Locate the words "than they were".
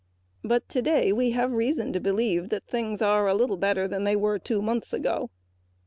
3.87-4.39